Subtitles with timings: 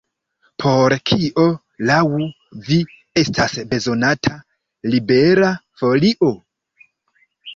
[0.61, 1.43] Por kio
[1.89, 1.97] laŭ
[2.69, 2.79] vi
[3.23, 4.33] estas bezonata
[4.95, 5.51] Libera
[5.83, 6.33] Folio?